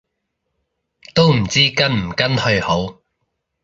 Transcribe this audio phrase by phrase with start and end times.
[1.13, 2.97] 都唔知跟唔跟去好